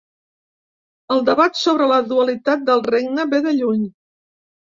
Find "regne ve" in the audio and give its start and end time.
2.89-3.43